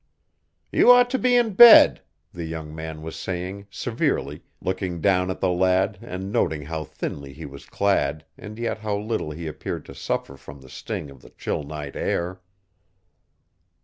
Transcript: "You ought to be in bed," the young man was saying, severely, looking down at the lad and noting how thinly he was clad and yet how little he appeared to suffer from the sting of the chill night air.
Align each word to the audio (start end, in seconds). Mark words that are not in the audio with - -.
"You 0.71 0.91
ought 0.91 1.11
to 1.11 1.19
be 1.19 1.35
in 1.35 1.53
bed," 1.53 2.01
the 2.33 2.45
young 2.45 2.73
man 2.73 3.03
was 3.03 3.15
saying, 3.15 3.67
severely, 3.69 4.41
looking 4.59 4.99
down 4.99 5.29
at 5.29 5.41
the 5.41 5.51
lad 5.51 5.99
and 6.01 6.31
noting 6.31 6.63
how 6.63 6.83
thinly 6.83 7.33
he 7.33 7.45
was 7.45 7.67
clad 7.67 8.25
and 8.35 8.57
yet 8.57 8.79
how 8.79 8.97
little 8.97 9.29
he 9.29 9.45
appeared 9.45 9.85
to 9.85 9.93
suffer 9.93 10.37
from 10.37 10.61
the 10.61 10.69
sting 10.69 11.11
of 11.11 11.21
the 11.21 11.29
chill 11.29 11.61
night 11.61 11.95
air. 11.95 12.41